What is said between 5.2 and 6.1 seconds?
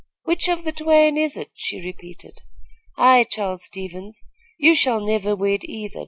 wed either.